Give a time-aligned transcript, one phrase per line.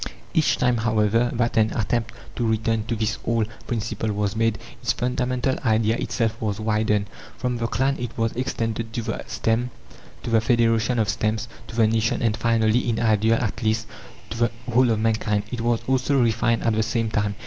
[0.33, 4.93] Each time, however, that an attempt to return to this old principle was made, its
[4.93, 7.05] fundamental idea itself was widened.
[7.37, 9.69] From the clan it was extended to the stem,
[10.23, 13.85] to the federation of stems, to the nation, and finally in ideal, at least
[14.31, 15.43] to the whole of mankind.
[15.51, 17.35] It was also refined at the same time.